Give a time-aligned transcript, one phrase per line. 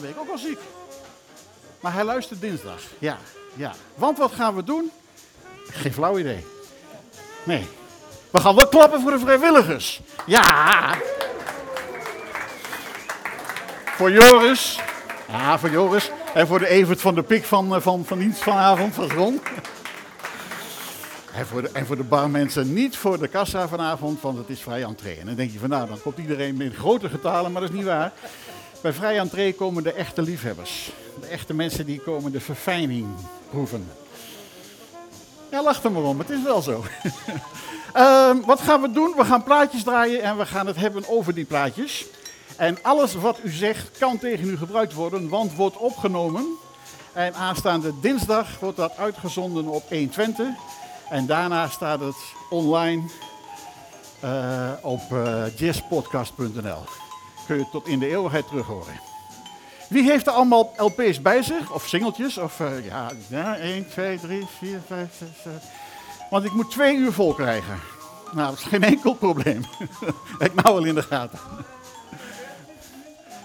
[0.00, 0.58] week ook al ziek.
[1.80, 2.80] Maar hij luistert dinsdag.
[2.98, 3.18] Ja,
[3.54, 3.72] ja.
[3.94, 4.90] Want wat gaan we doen?
[5.70, 6.46] Geen flauw idee.
[7.42, 7.66] Nee.
[8.30, 10.00] We gaan wel klappen voor de vrijwilligers.
[10.26, 10.94] Ja.
[13.96, 14.78] Voor Joris.
[15.28, 16.10] Ja, voor Joris.
[16.34, 19.40] En voor de Evert van de Pik van, eh, van, van dienst vanavond, van Ron.
[21.34, 24.60] En voor, de, en voor de barmensen niet voor de kassa vanavond, want het is
[24.60, 25.18] vrij entree.
[25.18, 27.76] En dan denk je van nou, dan komt iedereen in grote getalen, maar dat is
[27.76, 28.12] niet waar.
[28.84, 30.90] Bij vrij entree komen de echte liefhebbers.
[31.20, 33.06] De echte mensen die komen de verfijning
[33.50, 33.90] proeven.
[35.50, 36.84] Ja, lach er maar om, het is wel zo.
[37.92, 39.14] Ehm, wat gaan we doen?
[39.16, 42.06] We gaan plaatjes draaien en we gaan het hebben over die plaatjes.
[42.56, 46.46] En alles wat u zegt kan tegen u gebruikt worden, want wordt opgenomen.
[47.12, 50.46] En aanstaande dinsdag wordt dat uitgezonden op 120.
[51.10, 52.16] En daarna staat het
[52.50, 53.02] online
[54.20, 57.03] eh, op eh, jazzpodcast.nl.
[57.46, 59.00] Kun je tot in de eeuwigheid terug horen.
[59.88, 61.72] Wie heeft er allemaal LP's bij zich?
[61.72, 62.38] Of singeltjes?
[62.38, 65.60] Of eh, ja, ja, 1, 2, 3, 4, 5, 6, 7.
[66.30, 67.80] Want ik moet twee uur vol krijgen.
[68.32, 69.64] Nou, dat is geen enkel probleem.
[70.38, 71.38] Ik nou al in de gaten.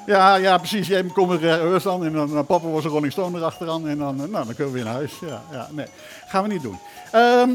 [0.06, 0.88] Ja, ja, precies.
[0.88, 4.16] Jij komt er rehears aan en dan, papa was een Rolling Stone erachteraan en dan,
[4.16, 5.20] nou, dan kunnen we weer naar huis.
[5.20, 5.86] Ja, ja, nee,
[6.28, 6.80] gaan we niet doen.
[7.12, 7.50] Ehm,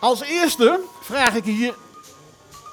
[0.00, 1.74] als eerste vraag ik hier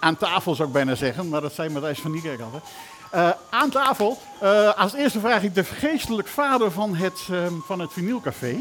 [0.01, 2.63] aan tafel, zou ik bijna zeggen, maar dat zei Matthijs van Niekerk altijd.
[3.11, 7.79] Eh, aan tafel, eh, als eerste vraag ik de geestelijk vader van het, ehm, van
[7.79, 8.57] het vinylcafé.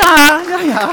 [0.00, 0.90] Ja, ja, ja.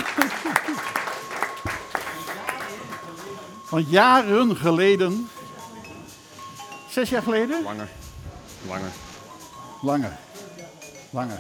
[3.70, 5.30] Want jaren geleden,
[6.90, 7.64] zes jaar geleden?
[7.64, 7.88] Langer.
[8.68, 8.92] Langer.
[9.82, 10.18] Langer.
[11.10, 11.40] Langer.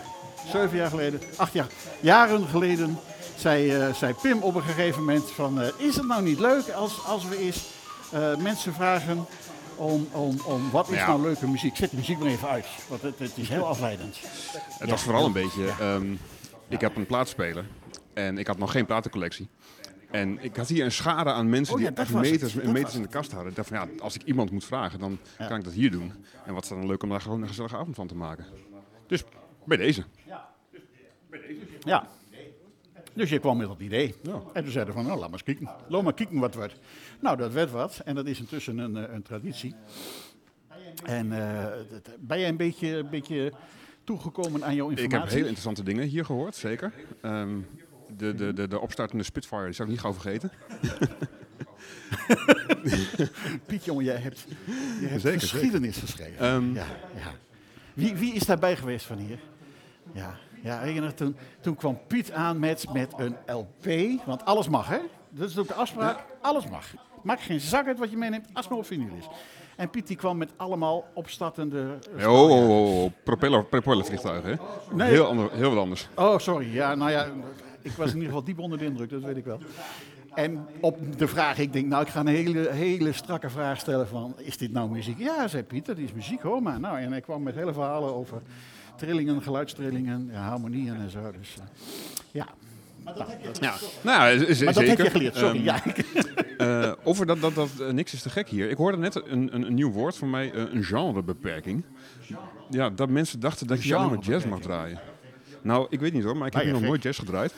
[0.51, 1.67] Zeven jaar geleden, acht jaar.
[1.99, 2.99] Jaren geleden
[3.39, 5.61] zei, eh, zei Pim op een gegeven moment van...
[5.61, 7.69] eh, is het nou niet leuk als, als we eens
[8.11, 9.25] eh, mensen vragen
[9.75, 11.07] om, om, om wat is Ja.
[11.07, 11.75] nou leuke muziek?
[11.75, 14.17] Zet de muziek maar even uit, want het, het is heel afleidend.
[14.19, 14.85] Het Ja.
[14.85, 15.67] was vooral een beetje...
[15.79, 16.13] ehm,
[16.67, 17.65] ik heb een plaatspeler
[18.13, 19.49] en ik had nog geen platencollectie.
[20.11, 23.01] En ik had hier een schade aan mensen Oh die echt meters en meters in
[23.01, 23.49] de kast hadden.
[23.49, 26.13] Ik dacht van ja, als ik iemand moet vragen, dan kan ik dat hier doen.
[26.45, 28.45] En wat is dan leuk om daar gewoon een gezellige avond van te maken.
[29.07, 29.23] Dus
[29.65, 30.03] bij deze.
[31.85, 32.07] Ja.
[33.19, 34.15] Dus je kwam met dat idee.
[34.21, 34.41] Ja.
[34.53, 35.69] En toen zeiden van, nou, laat maar eens kijken.
[35.87, 36.79] Laat maar kijken wat wordt.
[37.19, 38.01] Nou, dat werd wat.
[38.05, 39.75] En dat is intussen een, eh, een traditie.
[41.03, 43.51] En eh, dat- ben jij een beetje, een beetje
[44.03, 45.25] toegekomen aan jouw Ik informatie?
[45.27, 46.93] heb heel interessante dingen hier gehoord, zeker.
[47.21, 47.57] Ehm,
[48.17, 50.51] de, de, de, de opstartende Spitfire die zou ik niet gauw vergeten.
[53.65, 54.45] Piet, jongen, jij hebt,
[55.01, 56.39] hebt Zeker, geschiedenis geschreven.
[56.39, 57.31] Ehm, ja, ja.
[57.93, 59.39] Wie, wie is daarbij geweest van hier?
[60.13, 63.85] Ja, ja je toen, toen kwam Piet aan met, met een LP.
[64.25, 64.97] Want alles mag, hè?
[65.29, 66.25] Dat is ook de afspraak.
[66.41, 66.85] Alles mag.
[67.23, 69.27] Maak geen zak uit wat je meeneemt, als het maar op vinyl is.
[69.75, 71.97] En Piet die kwam met allemaal opstartende...
[72.17, 74.55] eh, Oh, oh, oh, oh, propeller, propellervliegtuigen, hè?
[74.95, 75.09] Nee.
[75.09, 76.07] Heel, ander, heel wat anders.
[76.15, 76.73] Oh, sorry.
[76.73, 77.27] Ja, nou ja,
[77.81, 79.59] ik was in ieder geval diep onder de indruk, dat weet ik wel.
[80.33, 84.07] En op de vraag, ik denk, nou, ik ga een hele, hele strakke vraag stellen
[84.07, 85.17] van, is dit nou muziek?
[85.19, 86.79] Ja, zei Pieter, dit is muziek, hoor maar.
[86.79, 88.41] Nou, en hij kwam met hele verhalen over
[88.97, 91.31] trillingen, geluidstrillingen, ja, harmonieën en zo.
[91.39, 91.63] Dus eh,
[92.31, 92.47] ja,
[93.59, 94.97] Ja, nou, ja, z- z- maar dat zeker.
[95.03, 95.55] heb je geleerd, sorry.
[95.57, 95.81] Ehm, ja.
[96.87, 98.69] eh, over dat, dat, dat eh, niks is te gek hier.
[98.69, 101.83] Ik hoorde net een, een, een nieuw woord voor mij, eh, een genrebeperking.
[102.69, 104.99] Ja, dat mensen dachten dat je alleen maar jazz mag draaien.
[105.61, 107.53] Nou, ik weet niet hoor, maar ik heb hier ja, nog nooit jazz gedraaid.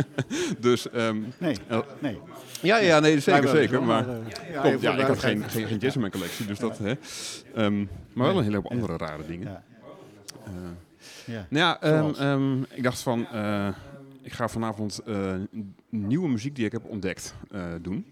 [0.60, 2.18] dus, ehm, Nee, eh, nee.
[2.62, 3.82] ja, ja, nee, zeker, zeker.
[3.82, 4.16] Maar, maar,
[4.64, 6.94] eh, ja, ik had de geen, geen, geen jazz in mijn collectie, dus dat, hè.
[7.54, 7.78] Ehm,
[8.12, 9.48] maar wel een hele hoop andere rare dingen.
[9.48, 9.62] Ja.
[11.26, 11.46] Ja.
[11.48, 13.68] Nou ja, ehm, ehm, ik dacht van, eh,
[14.22, 15.34] ik ga vanavond eh,
[15.88, 18.06] nieuwe muziek die ik heb ontdekt eh, doen.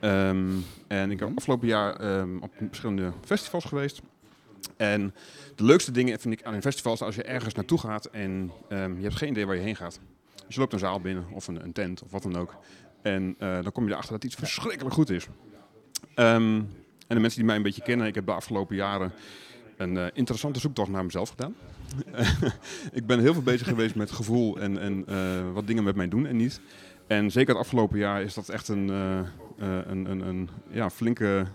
[0.00, 0.50] Ehm,
[0.86, 4.02] en ik ben afgelopen jaar ehm, op verschillende festivals geweest.
[4.76, 5.14] En
[5.54, 8.52] de leukste dingen vind ik aan een festival is als je ergens naartoe gaat en
[8.68, 10.00] ehm, je hebt geen idee waar je heen gaat.
[10.46, 12.56] Dus je loopt een zaal binnen of een, een tent of wat dan ook.
[13.02, 15.26] En eh, dan kom je erachter dat iets verschrikkelijk goed is.
[16.14, 16.62] Ehm,
[17.06, 19.12] en de mensen die mij een beetje kennen, ik heb de afgelopen jaren
[19.76, 21.54] een eh, interessante zoektocht naar mezelf gedaan.
[22.92, 26.08] ik ben heel veel bezig geweest met gevoel en, en eh, wat dingen met mij
[26.08, 26.60] doen en niet.
[27.06, 31.46] En zeker het afgelopen jaar is dat echt een, een, een, een ja, flinke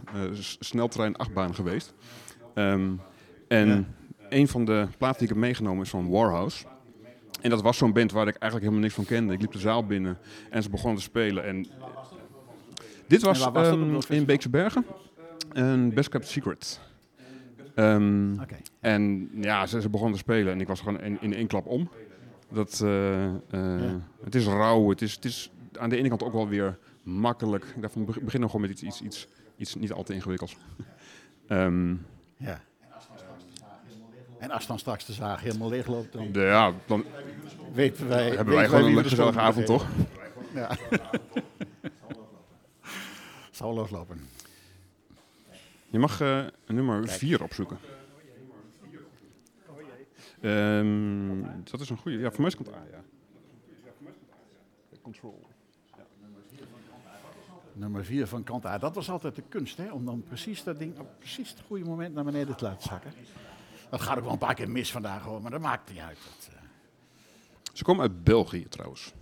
[0.59, 1.94] sneltrein achtbaan geweest.
[2.53, 2.92] Ehm,
[3.48, 3.88] en
[4.30, 6.65] een van de platen die ik heb meegenomen is van Warhouse.
[7.42, 9.33] En dat was zo'n band waar ik eigenlijk helemaal niks van kende.
[9.33, 10.18] Ik liep de zaal binnen
[10.50, 11.44] en ze begonnen te spelen.
[11.45, 11.68] En
[13.07, 14.86] dit was, waar was ehm, in Beekse Bergen.
[15.53, 16.80] Een Best Kept Secret.
[17.75, 18.39] Ehm.
[18.80, 21.65] En ja, ze, ze begonnen te spelen en ik was gewoon in, in één klap
[21.65, 21.89] om.
[22.51, 24.00] Dat, eh, eh, Ja.
[24.24, 27.65] Het is rauw, het is, het is aan de ene kant ook wel weer makkelijk.
[27.75, 29.27] Ik dacht van beg- beginnen gewoon met iets, iets, iets,
[29.57, 30.56] iets niet al te ingewikkelds.
[31.48, 31.95] Ehm,
[32.41, 32.61] Ja.
[34.39, 37.05] En als dan straks de zaag helemaal leeg loopt, dan de, ja, dan
[37.73, 38.29] weten wij.
[38.29, 39.85] hebben wij gewoon een gezellige avond, toch?
[40.53, 40.77] Ja.
[43.51, 44.29] Zal loslopen.
[45.89, 47.77] Je mag eh, nummer 4 opzoeken.
[50.41, 52.17] Ehm, dat is een goede.
[52.17, 53.03] Ja, voor mij is het A, ja.
[55.01, 55.50] Control.
[57.73, 58.77] Nummer 4 van kant A.
[58.77, 59.91] Dat was altijd de kunst, hè?
[59.91, 63.13] om dan precies dat ding op precies het goede moment naar beneden te laten zakken.
[63.89, 66.18] Dat gaat ook wel een paar keer mis vandaag hoor, maar dat maakt niet uit.
[66.18, 66.62] Dat, eh,
[67.73, 69.13] Ze komen uit België trouwens.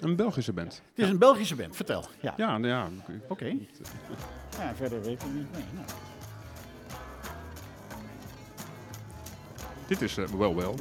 [0.00, 0.82] Een Belgische band.
[0.94, 2.04] Het is een Belgische band, vertel.
[2.20, 2.34] Ja.
[2.36, 2.88] Ja, ja.
[3.28, 3.46] Oké.
[4.58, 5.52] Ja, verder weet ik niet.
[5.52, 5.86] Nee, nou.
[9.86, 10.74] Dit is eh, wel wel.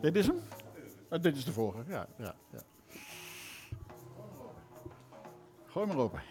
[0.00, 0.36] Dit is hem?
[1.10, 2.06] Oh, dit is de vorige, ja.
[2.18, 2.58] ja, ja.
[5.72, 6.29] Gooi maar open.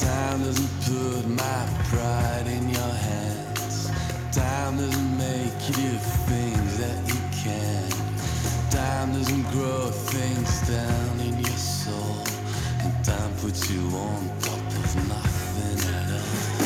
[0.00, 3.90] Time doesn't put my pride in your hands.
[4.30, 5.98] Time doesn't make you do
[6.30, 7.90] things that you can.
[8.70, 12.24] Time doesn't grow things down in your soul.
[12.84, 16.57] And time puts you on top of nothing at all.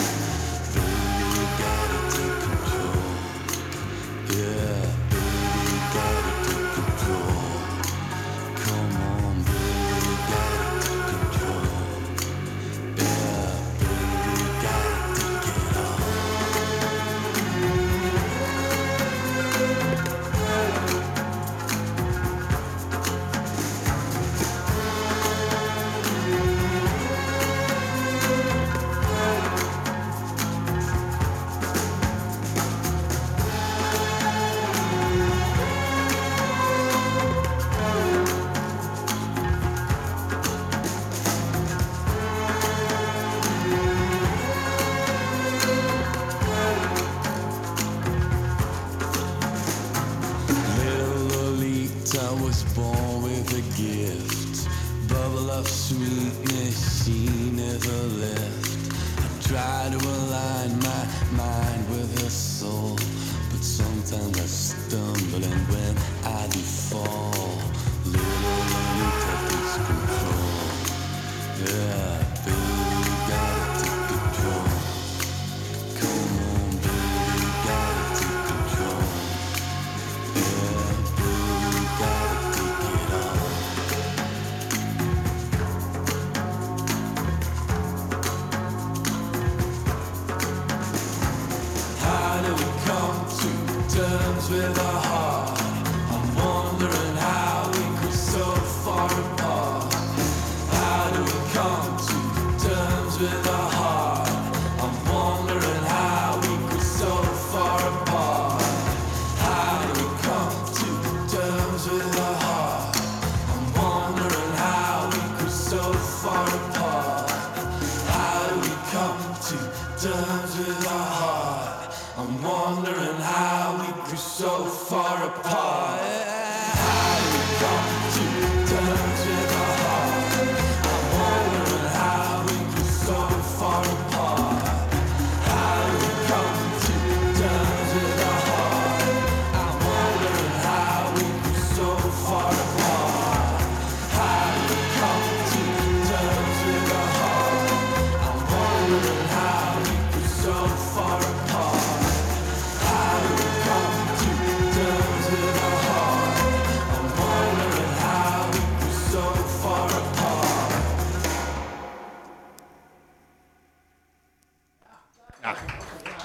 [94.51, 95.12] With our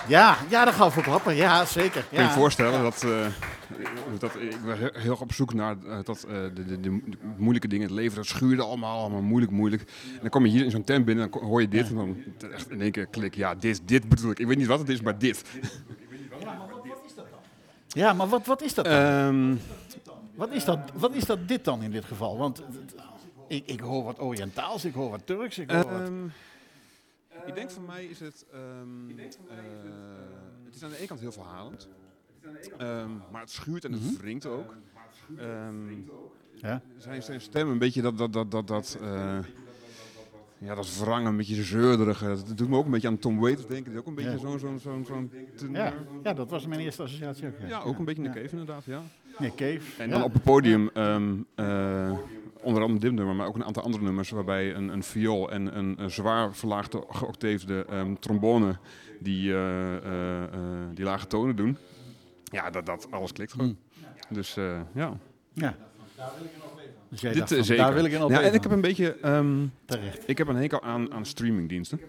[0.07, 1.35] Ja, ja, dat gaan we voor klappen.
[1.35, 2.05] Ja, zeker.
[2.09, 2.23] Je Ja.
[2.23, 3.25] je voorstellen dat, eh,
[4.19, 6.99] dat ik was heel erg op zoek naar eh, dat, eh, de, de, de,
[7.37, 8.15] moeilijke dingen in het leven.
[8.15, 9.81] Dat schuurde allemaal, allemaal moeilijk, moeilijk.
[10.13, 11.89] En dan kom je hier in zo'n tent binnen en dan hoor je dit.
[11.89, 12.17] En dan
[12.51, 14.39] echt in één keer klik, ja, dit, dit bedoel ik.
[14.39, 15.43] Ik weet niet wat het is, maar dit.
[17.87, 18.93] Ja, maar wat, wat is dat dan?
[18.93, 19.55] Ehm,
[20.35, 22.37] Wat is, dat, wat is dat dit dan in dit geval?
[22.37, 22.63] Want
[23.47, 26.11] ik, ik hoor wat Oriëntaals, ik hoor wat Turks, ik hoor wat...
[27.47, 28.45] ehm, ik denk voor mij is het...
[28.51, 29.25] ehm, eh,
[30.65, 31.87] het is aan de ene kant heel verhalend.
[32.77, 34.75] Ehm, maar het schuurt en het wringt ook.
[35.37, 35.91] Ehm,
[36.53, 36.81] Ja?
[36.97, 39.39] zijn, zijn stem een beetje dat, dat, dat, dat, dat, eh,
[40.57, 42.25] ja, dat wrangen, een beetje zeurderige.
[42.27, 43.85] Dat doet me ook een beetje aan Tom Waits denken.
[43.85, 45.31] Dat is ook een beetje zo'n, zo'n, zo'n.
[45.73, 47.53] Ja, ja, dat was mijn eerste associatie ook.
[47.67, 49.01] Ja, ook een beetje Nick Cave inderdaad, ja.
[49.37, 50.03] Nick Cave.
[50.03, 52.17] En dan op het podium, ehm, eh,
[52.61, 55.77] onder andere dit nummer, maar ook een aantal andere nummers, waarbij een, een viool en
[55.77, 58.77] een, een zwaar verlaagde, geocteefde ehm, trombone
[59.19, 60.49] die, eh, eh,
[60.93, 61.77] die lage tonen doen.
[62.43, 63.77] Ja, dat, dat alles klikt gewoon.
[64.29, 65.17] Dus eh, ja,
[65.53, 65.75] Ja.
[67.09, 68.81] Dus jij dit dacht eh, daar wil ik een op ja, en ik heb een
[68.81, 69.15] beetje...
[69.21, 70.23] ehm, terecht.
[70.29, 71.99] Ik heb een hekel aan, aan streamingdiensten.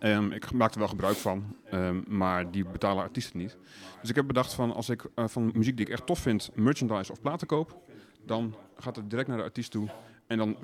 [0.00, 3.56] Ehm, ik maak er wel gebruik van, ehm, maar die betalen artiesten niet.
[4.00, 6.50] Dus ik heb bedacht van als ik eh, van muziek die ik echt tof vind,
[6.54, 7.76] merchandise of platen koop,
[8.26, 9.88] dan gaat het direct naar de artiest toe.
[10.26, 10.56] En dan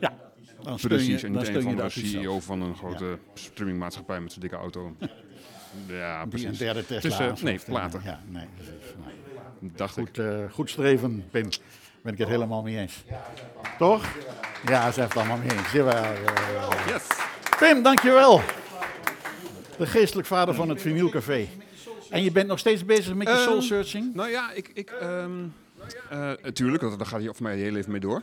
[0.00, 0.14] Ja,
[0.62, 1.22] dan je, precies.
[1.22, 2.06] En dan niet steun een je van de.
[2.06, 4.94] CEO van een grote streamingmaatschappij met zijn dikke auto.
[5.88, 6.58] Ja, Die een precies.
[6.58, 7.28] derde Tesla.
[7.28, 8.00] Dus, eh, nee, platen.
[8.04, 8.72] Ja, nee, precies.
[9.60, 9.70] Nee.
[9.74, 10.06] Dacht ik.
[10.06, 11.48] Goed, eh, goed streven, Pim.
[12.02, 13.04] Ben ik het helemaal mee eens.
[13.78, 14.04] Toch?
[14.66, 15.72] Ja, ze heeft het allemaal mee eens.
[15.72, 16.12] Jawel.
[16.86, 17.06] Yes.
[17.58, 18.40] Pim, dankjewel.
[19.78, 21.46] De geestelijk vader van het Vinylcafé.
[22.10, 24.14] En je bent nog steeds bezig met je Ehm, soul searching?
[24.14, 25.30] Nou ja, ik, ik, ehm,
[26.10, 28.22] eh, tuurlijk, dat- daar gaat hij voor mij heel even mee door.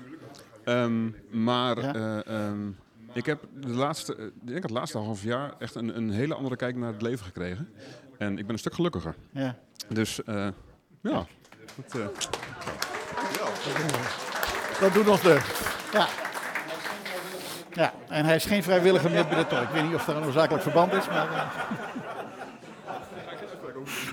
[0.64, 1.94] Ehm, maar Ja.
[1.94, 2.68] eh, ehm,
[3.14, 6.34] ik heb de laatste, eh, ik denk het laatste half jaar echt een, een hele
[6.34, 7.70] andere kijk naar het leven gekregen.
[8.18, 9.16] En ik ben een stuk gelukkiger.
[9.32, 9.56] Ja.
[9.90, 10.48] Dus eh,
[11.02, 11.26] ja,
[11.92, 12.30] dat,
[14.80, 15.60] Dat doet ons deugd.
[15.94, 16.08] Ja.
[17.72, 19.62] Ja, en hij is geen vrijwilliger meer bij de TOR.
[19.62, 21.52] Ik weet niet of daar een noodzakelijk verband is, maar...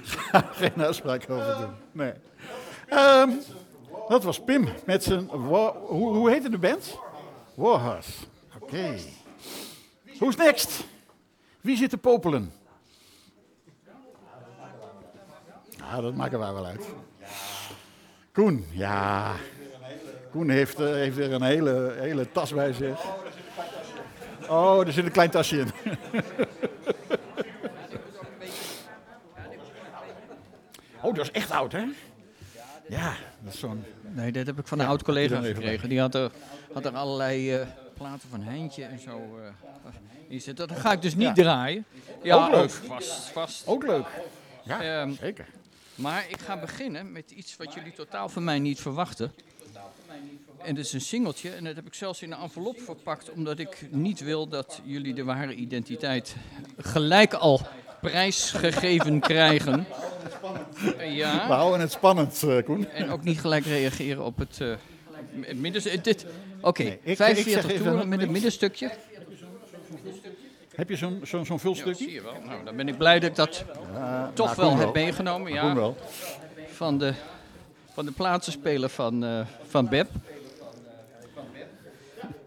[0.05, 1.75] Ga geen uitspraak over doen.
[1.93, 2.13] Nee.
[2.89, 3.31] Ehm,
[4.09, 5.29] dat was Pim met zijn...
[5.29, 6.99] hoe, hoe heette de band?
[7.55, 8.13] Warhorse.
[8.61, 8.95] Oké.
[10.19, 10.85] Who's next?
[11.61, 12.53] Wie zit te popelen?
[15.77, 16.87] Ja, dat maken wij wel uit.
[18.35, 19.33] Koen, ja.
[20.31, 23.01] Koen heeft, eh, heeft weer een hele, hele tas bij zich.
[24.49, 25.69] Oh, er zit een klein tasje in.
[31.03, 31.85] oh, dat is echt oud, hè?
[32.89, 33.85] Ja, dat is zo'n...
[34.03, 35.89] Nee, dat heb ik van een oud collega gekregen.
[35.89, 36.31] Die had er,
[36.73, 39.49] had er allerlei eh, platen van Heintje en zo eh
[40.29, 40.69] in zitten.
[40.69, 41.33] Dat ga ik dus niet Ja.
[41.43, 41.85] draaien.
[42.23, 42.71] Ja, Ook leuk.
[42.71, 43.67] vast, vast.
[43.67, 44.07] Ook leuk.
[44.63, 45.47] Ja, Ehm, zeker.
[45.95, 49.33] Maar ik ga beginnen met iets wat jullie totaal van mij niet verwachten.
[50.63, 53.59] En dat is een singeltje en dat heb ik zelfs in een envelop verpakt, omdat
[53.59, 56.37] ik niet wil dat jullie de ware identiteit
[56.79, 57.61] gelijk al
[58.01, 59.87] prijsgegeven krijgen.
[60.97, 62.89] We Ja, houden het spannend, eh, Koen.
[62.89, 64.75] en ook niet gelijk reageren op het, eh.
[66.03, 66.27] Dit,
[66.61, 68.91] Oké, ik- ik 45 zeg even toeren met het middenstukje.
[70.75, 72.05] Heb je zo'n zo'n zo'n Ja, vulstukje?
[72.05, 72.35] zie je wel.
[72.47, 73.65] Nou, dan ben ik blij dat ik dat
[74.35, 75.53] toch nou, wel Koen heb meegenomen.
[75.53, 75.97] Ja, wel.
[76.69, 77.13] van de,
[77.93, 80.09] van de plaatsenspeler van, eh, van Beb.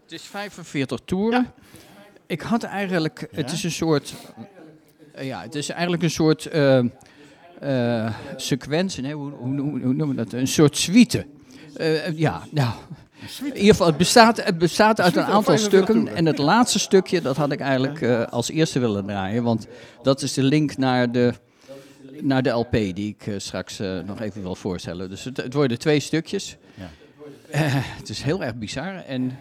[0.02, 1.52] Het is 45 toeren.
[2.26, 3.52] Ik had eigenlijk, het Ja?
[3.56, 4.14] is een soort,
[5.12, 6.84] eh, ja, het is eigenlijk een soort eh
[7.60, 10.32] eh, sequentie, nee, hoe, hoe, hoe, hoe noemen we dat?
[10.32, 11.26] Een soort suite.
[11.76, 12.72] Eh, ja, nou,
[13.40, 16.16] in ieder geval, het bestaat, het bestaat uit een aantal 45 stukken.
[16.16, 19.42] En het laatste stukje, dat had ik eigenlijk eh, als eerste willen draaien.
[19.42, 19.66] Want
[20.02, 21.32] dat is de link naar de,
[22.20, 25.08] naar de LP die ik eh, straks eh, nog even wil voorstellen.
[25.08, 26.56] Dus het, het worden twee stukjes.
[27.50, 29.04] Het is heel erg bizar.
[29.06, 29.38] En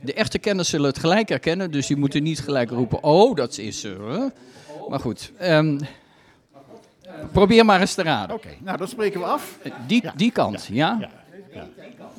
[0.00, 1.70] de echte kenners zullen het gelijk herkennen.
[1.70, 3.86] Dus die moeten niet gelijk roepen, oh, dat is...
[4.88, 5.78] maar goed, ehm,
[7.32, 8.36] probeer maar eens te raden.
[8.36, 9.58] Oké, nou dat spreken we af.
[9.86, 10.12] Die, Ja.
[10.16, 10.96] die kant, ja?
[11.00, 11.08] Ja,
[11.52, 11.68] ja,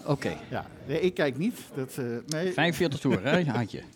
[0.06, 0.34] Oké.
[0.50, 0.66] ja.
[0.88, 1.60] Nee, ik kijk niet.
[1.76, 2.54] Dat, eh, nee.
[2.54, 3.82] 45 toeren, hè, had je.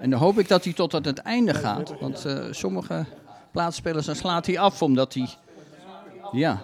[0.00, 2.00] En dan hoop ik dat hij tot aan het einde gaat.
[2.00, 3.04] Want eh, sommige
[3.50, 5.28] plaatsspelers dan slaat hij af omdat hij...
[6.32, 6.62] Ja.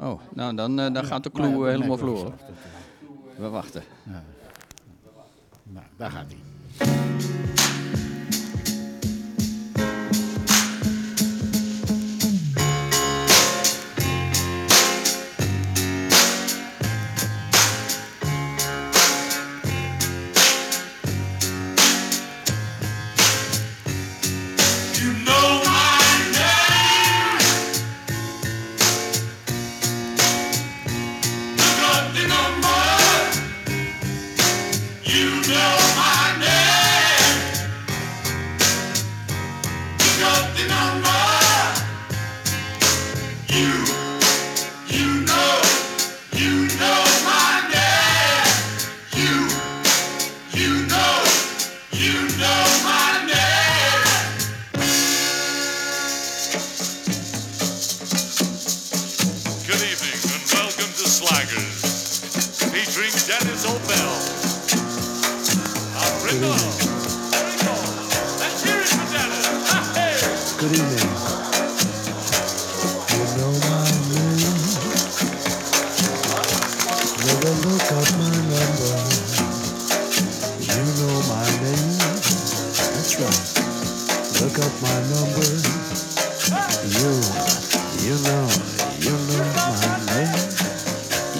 [0.00, 2.34] Oh, nou dan, eh, dan gaat de clue ja, eh, helemaal verloren.
[3.36, 3.82] We wachten.
[5.62, 7.33] Nou, daar gaat hij.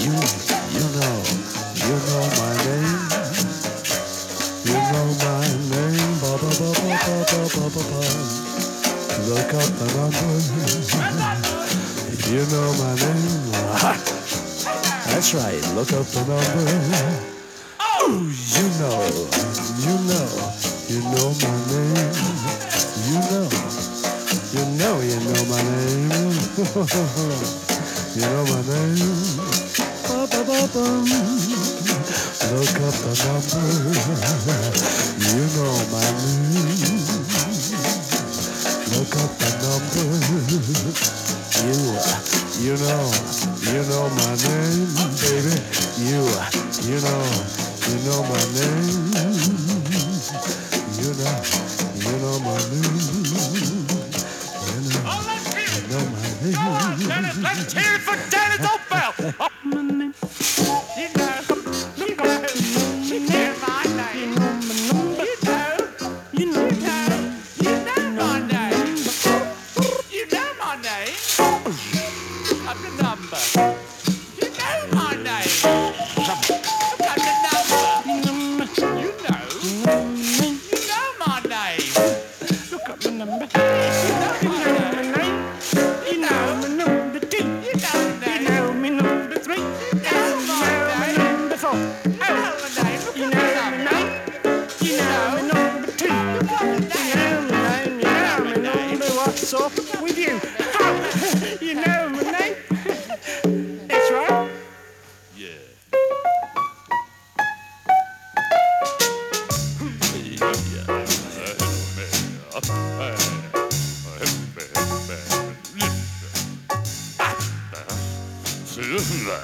[0.05, 1.17] You, you know,
[1.81, 3.01] you know my name.
[4.69, 6.13] You know my name.
[9.31, 10.33] Look up the number.
[12.29, 13.53] You know my name.
[15.07, 15.63] That's right.
[15.75, 17.34] Look up the number.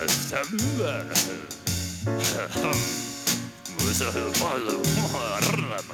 [0.02, 1.06] السماء
[3.86, 5.90] وسهر الورم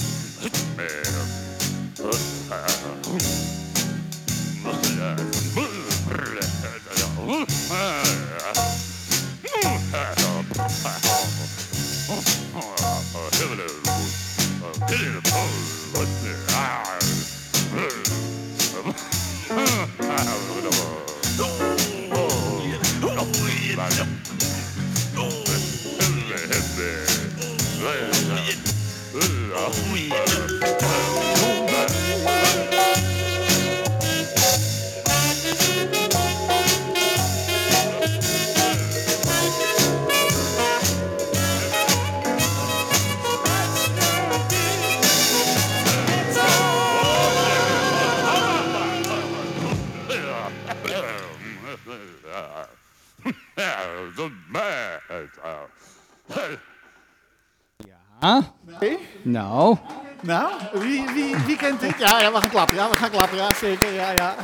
[63.57, 63.93] zeker.
[63.93, 64.35] Ja, ja.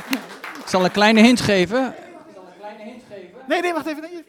[0.59, 1.94] ik zal een kleine hint geven.
[3.48, 4.03] Nee, nee, wacht even.
[4.03, 4.25] Nee.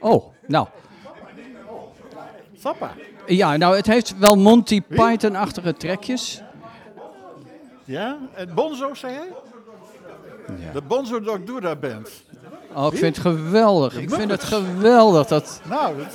[0.00, 0.66] Oh, nou.
[2.58, 2.92] Sappa.
[3.26, 6.42] Ja, nou, het heeft wel Monty Python-achtige trekjes.
[7.84, 9.28] Ja, en Bonzo, zei jij?
[10.72, 12.10] De Bonzo Dog Band.
[12.74, 13.96] Oh, ik vind het geweldig.
[13.96, 15.60] Ik vind het geweldig dat...
[15.68, 16.14] Nou, dat...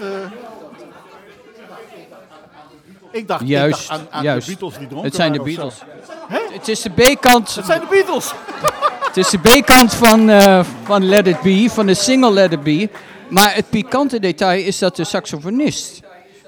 [3.13, 4.47] Ik dacht, Juist, ik dacht aan, aan juist.
[4.47, 5.41] de Beatles die dronken Het zijn de.
[5.41, 5.81] Beatles.
[6.27, 7.55] Het is de B-kant.
[7.55, 8.33] Het zijn de Beatles.
[9.07, 12.63] Het is de B-kant van, eh, van Let It Be, van de single Let It
[12.63, 12.89] Be.
[13.29, 16.01] Maar het pikante detail is dat de saxofonist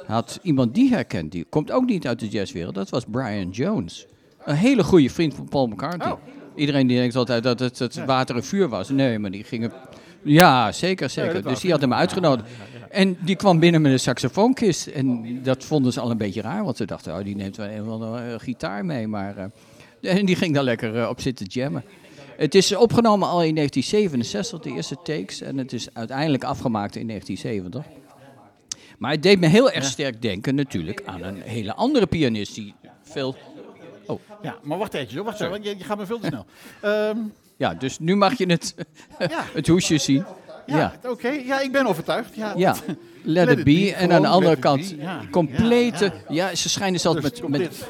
[0.05, 1.31] had iemand die herkend.
[1.31, 2.75] Die komt ook niet uit de jazzwereld.
[2.75, 4.05] Dat was Brian Jones.
[4.43, 6.11] Een hele goede vriend van Paul McCartney.
[6.11, 6.19] Oh.
[6.55, 8.89] Iedereen die denkt altijd dat het, het water en vuur was.
[8.89, 9.71] Nee, maar die gingen...
[10.25, 11.43] Ja, zeker, zeker.
[11.43, 12.49] dus die had hem uitgenodigd.
[12.89, 14.87] En die kwam binnen met een saxofoonkist.
[14.87, 16.63] En dat vonden ze al een beetje raar.
[16.63, 19.07] Want ze dachten, oh, die neemt wel een of andere eh, gitaar mee.
[19.07, 19.37] Maar,
[20.01, 21.83] eh, en die ging daar lekker eh, op zitten jammen.
[22.37, 25.41] Het is opgenomen al in 1967, de eerste takes.
[25.41, 27.93] En het is uiteindelijk afgemaakt in 1970.
[28.97, 32.73] Maar het deed me heel erg sterk denken natuurlijk aan een hele andere pianist die
[33.03, 33.35] veel...
[34.41, 36.45] Ja, maar wacht even, wacht even, je, je gaat me veel te snel.
[36.91, 37.17] Ehm,
[37.57, 38.75] Ja, dus nu mag je het,
[39.19, 40.25] ja, het hoesje zien.
[40.65, 41.27] ja, Ja, oké.
[41.27, 42.35] Ja, ik ben overtuigd.
[42.35, 42.75] Ja, ja.
[43.23, 43.71] Let, Let it it be.
[43.71, 44.95] be, En aan de andere kant
[45.31, 46.11] complete...
[46.29, 47.49] ja, ze schijnen zelfs Dus met...
[47.51, 47.87] met.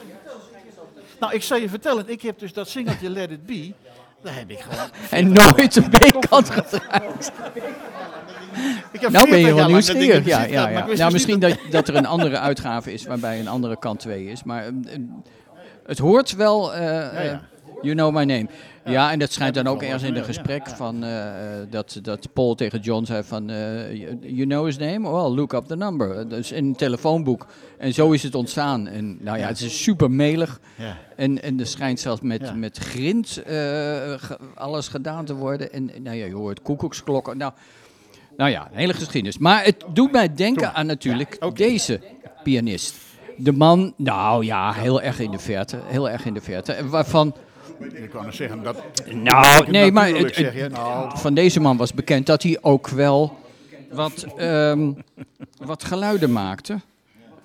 [1.20, 3.74] Nou, ik zal je vertellen, ik heb dus dat singeltje Let It Be
[4.22, 4.90] Daar heb ik gewoon...
[5.20, 7.32] En nooit een B-kant gedraaid.
[8.92, 10.26] Ik heb Nou ben je 40 wel nieuwsgierig.
[10.26, 10.80] Ja, ja, ja.
[10.80, 14.26] Nou, dus misschien dat, dat er een andere uitgave is waarbij een andere kant 2
[14.26, 14.44] is.
[14.44, 15.02] Maar ehm,
[15.86, 17.38] het hoort wel, eh, eh,
[17.82, 18.48] You Know My Name.
[18.86, 21.28] Ja, en dat schijnt dan ook ergens in een gesprek van eh,
[21.62, 25.12] eh, dat, dat Paul tegen John zei van eh, you- know his name?
[25.12, 26.30] Well, look up the number.
[26.30, 27.48] Dus in een telefoonboek.
[27.78, 28.88] En zo is het ontstaan.
[28.88, 30.60] En nou ja, het is super melig.
[30.76, 30.98] Ja.
[31.16, 33.42] En, en er schijnt zelfs met, met grind
[34.56, 35.74] alles gedaan te worden.
[35.74, 37.38] En nou ja, je hoort koekoeksklokken.
[37.38, 37.52] Nou,
[38.38, 39.38] nou ja, een hele geschiedenis.
[39.38, 42.02] Maar het doet mij denken aan natuurlijk deze
[42.44, 42.96] pianist.
[43.38, 45.80] De man, nou ja, heel erg in de verte.
[45.86, 46.88] Heel erg in de verte.
[46.88, 47.36] Waarvan,
[47.80, 48.84] Ik kan zeggen dat...
[49.12, 52.88] nou, nee, maar het- zeg je, nou, van deze man was bekend dat hij ook
[52.88, 53.38] wel
[53.92, 54.92] wat, ehm,
[55.58, 56.80] wat geluiden maakte.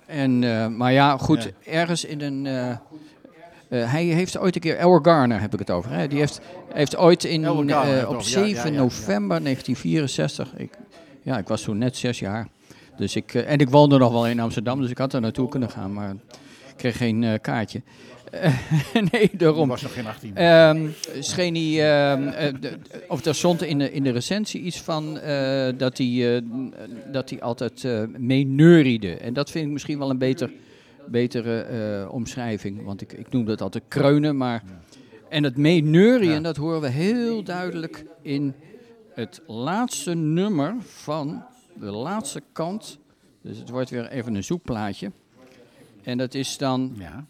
[0.07, 2.47] En, eh, maar ja, goed, ergens in een...
[2.47, 6.09] eh, eh, hij heeft ooit een keer, Elwer Garner heb ik het over, hè?
[6.09, 6.41] die heeft,
[6.73, 7.75] heeft ooit in, op het
[8.07, 8.79] over, ja, 7 ja, ja, ja.
[8.79, 10.73] november 1964, ik,
[11.23, 12.49] ja, ik was toen net zes jaar.
[12.97, 15.71] Dus ik, en ik woonde nog wel in Amsterdam, dus ik had er naartoe kunnen
[15.71, 17.83] gaan, maar ik kreeg geen kaartje.
[19.13, 19.69] Nee, daarom.
[19.69, 20.37] was nog geen 18.
[20.37, 20.89] Ehm
[21.21, 25.19] scheen hij, ehm, eh, de- of er stond in de, in de recensie iets van
[25.19, 26.43] eh, dat, hij, eh,
[27.13, 27.85] dat hij altijd
[28.19, 29.15] meeneuriede.
[29.17, 30.51] En dat vind ik misschien wel een beter,
[31.07, 32.85] betere omschrijving.
[32.85, 34.37] Want ik, ik noem dat altijd kreunen.
[34.37, 34.63] Maar,
[35.29, 38.55] en het meeneurien, dat horen we heel duidelijk in
[39.15, 41.43] het laatste nummer van
[41.75, 42.99] de laatste kant.
[43.43, 45.13] Dus het wordt weer even een zoekplaatje.
[46.03, 47.27] En dat is dan ja.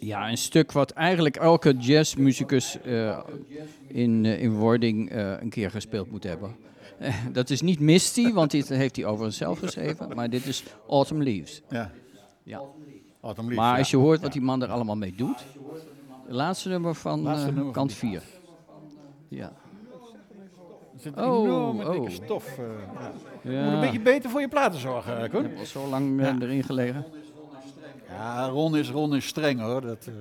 [0.00, 3.18] Ja, een stuk wat eigenlijk elke jazzmuzikus eh,
[3.86, 6.56] in, eh, in wording eh, een keer gespeeld moet hebben.
[7.32, 11.22] Dat is niet Misty, want dit heeft hij over zichzelf geschreven, maar dit is Autumn
[11.22, 11.62] Leaves.
[11.68, 11.90] ja.
[12.42, 12.62] Ja.
[13.20, 15.44] Autumn Leaves, Maar als je hoort wat die man er allemaal mee doet,
[16.26, 18.22] het laatste nummer van Laatste nummer van kant die 4.
[19.28, 19.52] Ja.
[20.94, 21.92] Er zit Oh, enorme oh.
[21.92, 22.56] dikke stof.
[23.42, 23.50] ja.
[23.50, 23.64] ja.
[23.64, 25.44] Moet een beetje beter voor je platen zorgen, Koen.
[25.44, 27.04] Ik heb al zo lang erin gelegen.
[28.10, 29.80] Ja, Ron is, Ron is streng hoor.
[29.80, 30.12] Dat, eh,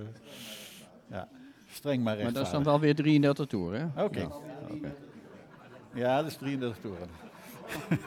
[1.11, 1.27] ja,
[1.71, 2.71] streng maar Maar dat is dan rechtvaardig.
[2.71, 4.03] wel weer 33 toeren, hè?
[4.03, 4.27] Oké.
[5.93, 7.07] Ja, dat is 33 toeren.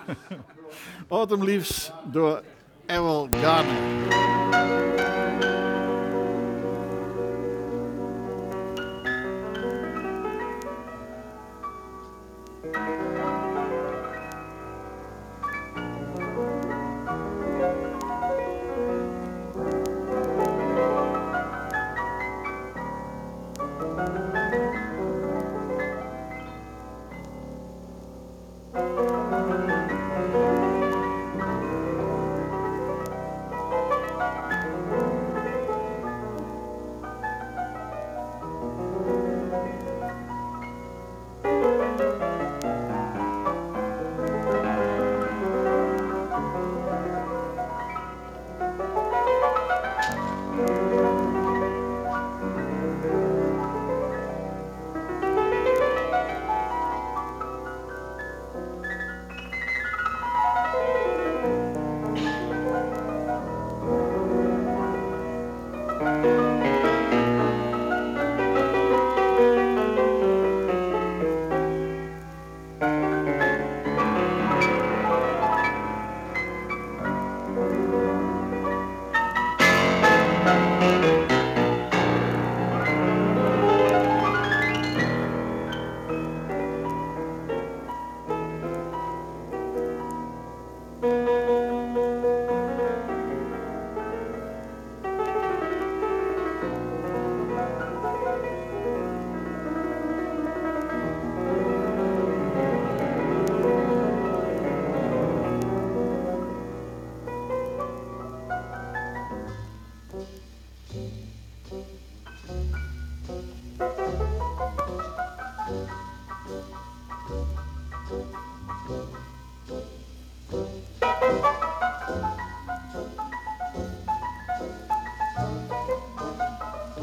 [1.08, 2.42] Autumn Leaves door
[2.86, 3.80] Errol Gardner.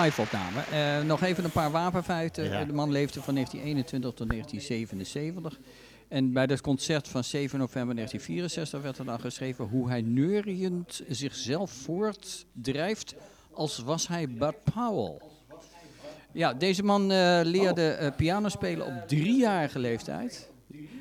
[0.00, 0.60] Live opname.
[0.60, 2.44] Eh, nog even een paar wapenfeiten.
[2.44, 2.64] Ja.
[2.64, 5.58] De man leefde van 1921 tot 1977.
[6.08, 11.02] En bij dat concert van 7 november 1964 werd er dan geschreven hoe hij neuriënd
[11.08, 13.14] zichzelf voortdrijft
[13.52, 15.20] als was hij Bud Powell.
[16.32, 20.50] Ja, deze man eh, leerde eh, piano spelen op driejarige leeftijd.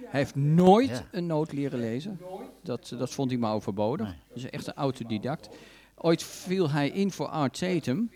[0.06, 1.06] Hij heeft nooit Ja.
[1.12, 2.20] een noot leren lezen.
[2.64, 4.16] Dat, dat vond hij maar overbodig.
[4.34, 5.50] Dus echt een autodidact.
[5.96, 8.12] Ooit viel hij in voor Art Tatum.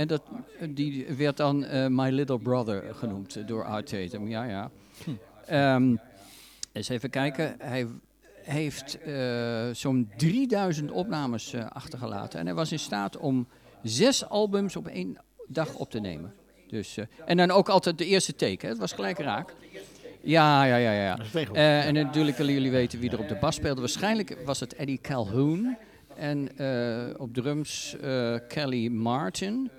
[0.00, 0.22] En dat,
[0.68, 4.28] die werd dan eh, My Little Brother genoemd door Art Tatum.
[4.28, 4.70] Ja, ja.
[5.46, 5.96] Ehm,
[6.72, 7.54] eens even kijken.
[7.58, 7.86] Hij
[8.42, 12.40] heeft eh, zo'n 3000 opnames eh, achtergelaten.
[12.40, 13.48] En hij was in staat om
[13.82, 16.34] zes albums op één dag op te nemen.
[16.66, 18.58] Dus, en dan ook altijd de eerste take.
[18.66, 18.68] Hè.
[18.68, 19.54] Het was gelijk raak.
[20.20, 21.18] Ja, ja, ja, ja.
[21.84, 23.80] En natuurlijk willen jullie weten wie er op de bas speelde.
[23.80, 25.76] Waarschijnlijk was het Eddie Calhoun.
[26.20, 26.48] En
[27.18, 29.70] op drums eh, Kelly Martin.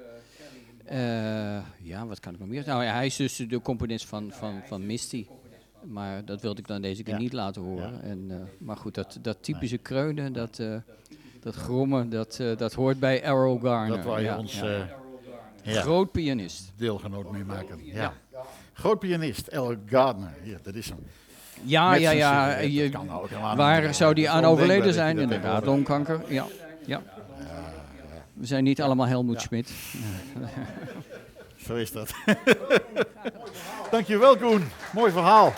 [0.92, 2.64] Eh, ja, wat kan ik nog meer?
[2.66, 5.26] Nou ja, hij is dus de componist van, van, van Misty.
[5.84, 7.20] Maar dat wilde ik dan deze keer Ja.
[7.20, 8.02] niet laten horen.
[8.04, 10.76] En, eh, maar goed, dat, dat typische kreunen, dat, eh,
[11.40, 13.96] dat grommen, dat, dat hoort bij Errol Garner.
[13.96, 14.88] Dat wou je Ja, ons ja.
[15.64, 16.72] ja, Groot pianist.
[16.76, 17.80] deelgenoot mee maken.
[17.86, 18.14] Ja.
[18.74, 20.34] Groot pianist, El Gardner.
[20.44, 21.00] Hier, dat is hem.
[21.64, 22.58] Ja, Met ja, ja.
[22.60, 25.20] je- nou waar zou die aan overleden zijn?
[25.20, 26.22] Inderdaad, longkanker.
[26.28, 26.46] Ja,
[26.86, 27.02] ja.
[28.42, 29.72] We zijn niet allemaal Helmoet Schmidt.
[31.66, 32.14] Zo is dat.
[33.92, 34.70] Dankjewel Koen.
[34.94, 35.54] Mooi verhaal.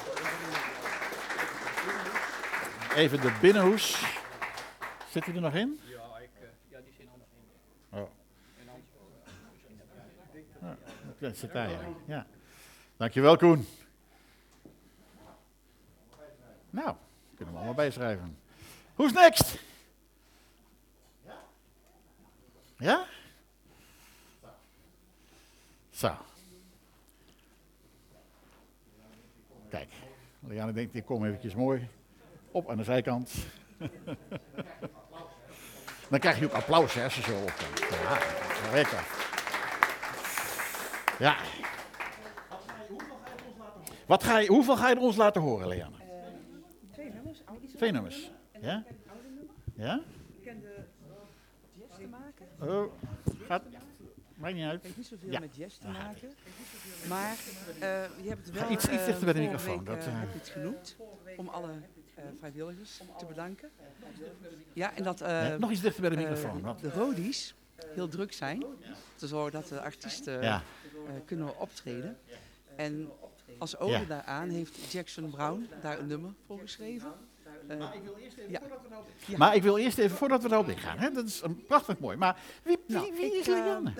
[2.95, 4.03] Even de binnenhoes.
[5.09, 5.79] Zit hij er nog in?
[7.89, 8.09] Oh.
[10.61, 10.77] Ja,
[11.17, 11.79] dat zit daar, ja.
[12.05, 12.25] ja.
[12.97, 13.67] Dankjewel Koen.
[16.69, 16.95] Nou,
[17.35, 18.37] kunnen we allemaal bijschrijven.
[18.95, 19.57] Who's next?
[22.77, 23.05] Ja?
[25.89, 26.11] Zo.
[29.69, 29.89] Kijk,
[30.39, 31.87] Liane denkt, ik kom eventjes mooi
[32.51, 33.33] op aan de zijkant.
[36.09, 37.79] Dan krijg je ook applaus hè, als je zo opkomt.
[37.89, 38.19] Ja,
[38.71, 39.03] lekker.
[41.19, 41.35] Ja.
[44.05, 45.95] Wat ga je, hoeveel ga je er ons laten horen, Liane?
[46.91, 47.43] Twee nummers,
[47.75, 48.31] Twee nummers.
[48.61, 48.83] Ja?
[49.75, 50.01] Ja?
[50.37, 50.85] Ik ken de
[51.73, 52.45] jazz te maken.
[52.63, 52.91] Oh,
[53.47, 53.63] gaat.
[54.35, 54.73] Maakt niet uit.
[54.73, 55.39] Het heeft niet zoveel Ja.
[55.39, 56.33] met jazz te maken.
[57.07, 57.37] Maar
[57.79, 58.71] eh, je hebt het wel.
[58.71, 60.95] iets- iets eh, dichter bij de microfoon, dat, eh, heb genoemd.
[61.37, 61.69] Om alle
[62.39, 63.69] vrijwilligers te bedanken.
[64.73, 65.19] Ja, en dat
[65.59, 66.77] nog iets dichter bij de microfoon.
[66.81, 67.55] de Rodies
[67.93, 68.63] heel druk zijn.
[69.15, 70.63] Te zorgen dat de artiesten ja.
[71.25, 72.17] kunnen optreden.
[72.75, 73.09] En
[73.57, 74.03] als ode Ja.
[74.05, 77.13] daaraan heeft Jackson Brown daar een nummer voor geschreven.
[77.67, 77.77] Eh,
[78.49, 79.37] ja.
[79.37, 82.17] Maar ik wil eerst even, voordat we daarop ingaan, hè, dat is een prachtig mooi.
[82.17, 83.93] Maar wie, wie, Nou, wie ik, is eh, Lianne?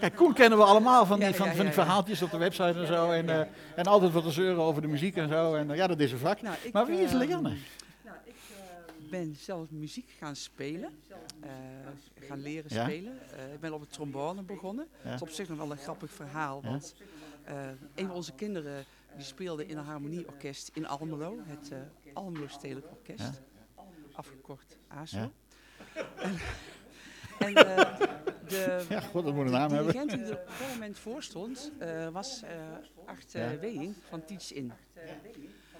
[0.00, 2.86] Kijk, Koen kennen we allemaal van die, van, van die verhaaltjes op de website en
[2.86, 3.10] zo.
[3.10, 3.40] En, eh,
[3.76, 5.54] en altijd wat te zeuren over de muziek en zo.
[5.54, 6.42] En eh, ja, dat is een vak.
[6.42, 7.56] Nou, ik, maar wie is ehm, Lianne?
[8.98, 10.90] Ik ben zelf muziek gaan spelen,
[11.40, 11.50] eh,
[12.28, 12.82] gaan leren Ja?
[12.84, 13.18] spelen.
[13.36, 14.86] Eh, ik ben op het trombone begonnen.
[15.04, 16.94] Dat is op zich nog wel een grappig verhaal, want
[17.44, 17.54] eh,
[17.94, 18.84] een van onze kinderen
[19.18, 21.78] die speelde in een harmonieorkest in Almelo, het eh
[22.14, 23.42] Almelo Stedelijk Orkest,
[24.12, 25.16] afgekort ASO.
[25.16, 25.30] Ja.
[26.16, 26.36] En,
[27.38, 28.00] en eh,
[28.48, 31.22] de, Ja, god, dat moet een de naam dirigent die er op dat moment voor
[31.22, 32.42] stond, eh, was
[33.06, 33.58] Art Ja.
[33.58, 34.72] Weing van Teach In.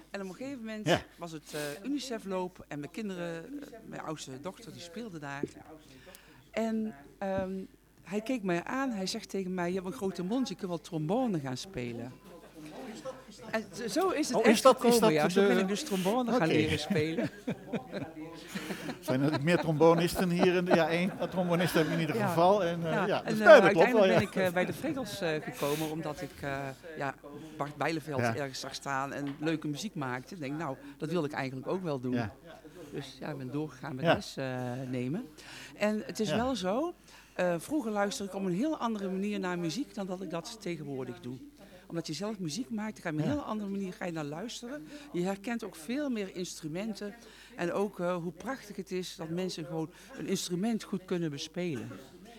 [0.09, 1.01] En op een gegeven moment Ja.
[1.17, 5.43] was het eh UNICEF-loop en mijn kinderen, mijn oudste dochter, die speelde daar.
[6.51, 7.63] En ehm,
[8.03, 10.69] hij keek mij aan, hij zegt tegen mij, je hebt een grote mond, je kunt
[10.69, 12.13] wel trombone gaan spelen.
[13.89, 15.29] Zo is het Oh, echt is dat- is gekomen, dat ja.
[15.29, 17.29] Zo de- ben ik dus trombone gaan leren spelen.
[18.99, 20.55] Zijn er meer trombonisten hier?
[20.55, 22.27] In de, ja, één trombonist heb ik in ieder Ja.
[22.27, 22.63] geval.
[22.63, 24.01] En, eh, ja, en is eh, duidelijk, klopt wel.
[24.01, 24.39] uiteindelijk Ja.
[24.41, 26.57] ben ik eh, bij de Fregels eh, gekomen omdat ik eh,
[26.97, 27.15] ja,
[27.57, 28.35] Bart Bijleveld Ja.
[28.35, 30.33] ergens zag staan en leuke muziek maakte.
[30.33, 32.13] Ik denk, nou, dat wil ik eigenlijk ook wel doen.
[32.13, 32.33] Ja.
[32.91, 34.13] Dus ja, ik ben doorgegaan met Ja.
[34.13, 34.45] les eh,
[34.89, 35.25] nemen.
[35.77, 36.35] En het is Ja.
[36.35, 36.93] wel zo,
[37.33, 40.57] eh, vroeger luisterde ik op een heel andere manier naar muziek dan dat ik dat
[40.61, 41.37] tegenwoordig doe
[41.89, 43.33] omdat je zelf muziek maakt, dan ga je op een Ja.
[43.35, 44.87] heel andere manier ga je naar luisteren.
[45.13, 47.15] Je herkent ook veel meer instrumenten.
[47.55, 51.87] En ook eh, hoe prachtig het is dat mensen gewoon een instrument goed kunnen bespelen.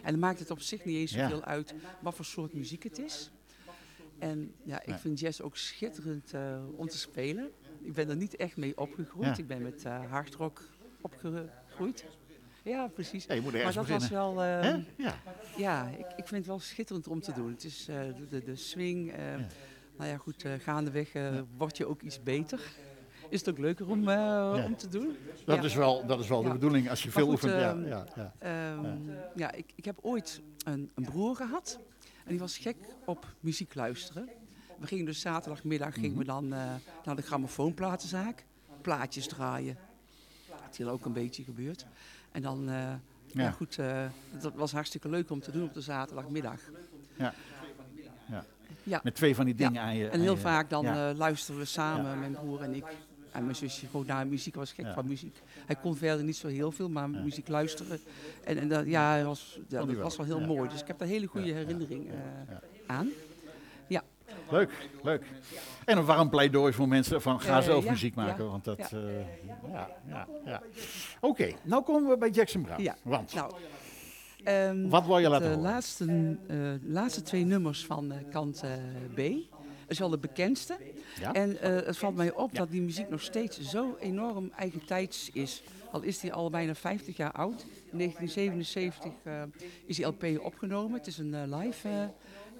[0.02, 1.22] En dan maakt het op zich niet eens Ja.
[1.28, 3.30] zoveel uit wat voor soort muziek het is.
[4.18, 7.50] En ja, ik vind jazz ook schitterend eh, om te spelen.
[7.82, 9.38] Ik ben er niet echt mee opgegroeid.
[9.38, 10.62] Ik ben met eh hardrock
[11.00, 12.04] opgegroeid.
[12.70, 13.24] Ja, precies.
[13.24, 14.70] Ja, je moet Maar dat was wel, eh, Hè?
[14.96, 15.14] Ja.
[15.56, 17.50] ja, ik, ik vind het wel schitterend om te doen.
[17.50, 17.96] Het is eh,
[18.28, 19.12] de, de, swing.
[19.12, 19.18] eh,
[19.96, 21.12] Nou ja, goed, eh, gaandeweg
[21.56, 22.60] word je ook iets beter.
[23.28, 23.98] is het ook leuker om,
[24.64, 25.16] om te doen.
[25.44, 25.62] Dat Ja.
[25.62, 26.52] is wel, dat is wel de Ja.
[26.52, 27.52] bedoeling als je veel goed, oefent.
[27.52, 28.32] Ja, ehm, ja, ja.
[28.38, 28.98] Ehm,
[29.34, 31.78] ja, ik, ik heb ooit een, een broer gehad.
[32.24, 34.28] En die was gek op muziek luisteren.
[34.78, 36.18] We gingen dus zaterdagmiddag gingen Mhm.
[36.18, 38.44] we dan eh, naar de grammofoonplatenzaak.
[38.82, 39.76] Plaatjes draaien.
[40.48, 41.86] Dat is hier ook een beetje gebeurd.
[42.32, 43.42] En dan, eh, ja.
[43.42, 43.50] Ja.
[43.50, 44.04] goed, eh,
[44.40, 46.60] dat was hartstikke leuk om te doen op de zaterdagmiddag.
[47.16, 47.34] Ja.
[48.82, 49.00] Ja.
[49.02, 50.08] Met twee van die dingen aan je.
[50.08, 52.84] En heel je- vaak dan eh, luisterden we samen, mijn broer en ik.
[53.32, 54.92] En mijn zusje gewoon naar muziek, hij was gek Ja.
[54.94, 55.42] van muziek.
[55.66, 57.98] Hij kon verder niet zo heel veel, maar muziek luisteren.
[58.44, 60.68] En, en dat, ja, was, ja, dat was wel heel mooi.
[60.68, 62.06] Dus ik heb daar hele goede Ja, ja, herinnering
[62.48, 62.60] ja.
[62.86, 63.08] aan.
[64.50, 65.22] Leuk, leuk.
[65.84, 68.44] En een warm pleidooi voor mensen van ga Eh, zelf muziek maken.
[68.44, 68.98] ja, Want dat, ja.
[68.98, 70.62] eh, ja, ja, ja.
[71.20, 72.82] Oké, nou komen we bij Jackson Brown.
[72.82, 72.96] ja.
[73.02, 73.52] Want, Nou,
[74.44, 75.70] ehm, wat wil je laten de horen?
[75.70, 78.70] laatste, eh, laatste twee nummers van eh, kant eh,
[79.14, 79.16] B.
[79.80, 80.76] Dat is wel de bekendste.
[81.20, 81.32] Ja?
[81.32, 85.62] En eh, het valt mij op dat die muziek nog steeds zo enorm eigentijds is.
[85.92, 87.62] Al is die al bijna 50 jaar oud.
[87.92, 89.42] In 1977 eh,
[89.86, 90.98] is die LP opgenomen.
[90.98, 91.94] Het is een eh, live eh,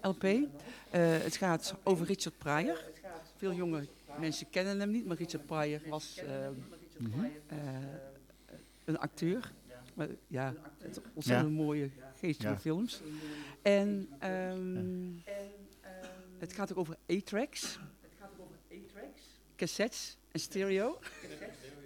[0.03, 0.25] LP.
[0.25, 0.39] Eh,
[1.01, 2.85] het gaat over Richard Pryor.
[3.37, 3.87] Veel jonge
[4.19, 6.53] mensen kennen hem niet, maar Richard Pryor was eh, eh,
[8.85, 9.53] een acteur.
[9.95, 12.59] Maar, ja, het ontzettend mooie geestige Ja.
[12.59, 13.01] films.
[13.63, 15.09] En ehm,
[16.39, 17.79] het gaat ook over A-tracks.
[19.57, 20.99] Cassettes en stereo.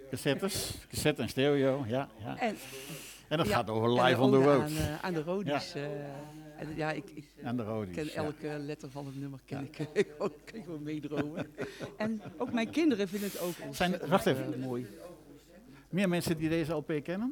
[0.09, 2.09] Cassettes, cassette en stereo, ja.
[2.19, 2.37] ja.
[2.37, 2.57] En,
[3.27, 4.61] En dat ja, gaat over Live on the Road.
[4.61, 7.95] Aan, aan de eh, en ja, ik, ik Aan de Rodies.
[7.95, 8.11] ken ja.
[8.13, 11.47] elke letter van het nummer ken ik, kan ik gewoon meedromen.
[11.97, 14.59] en ook mijn kinderen vinden het ook ontzettend wacht even.
[14.59, 14.87] mooi.
[15.89, 17.27] Meer mensen die deze LP kennen?